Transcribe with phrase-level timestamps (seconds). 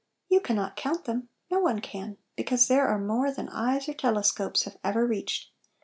[0.29, 3.93] You can not count them; no one can, because there are more than eyes or
[3.93, 5.51] telescopes have ever reached.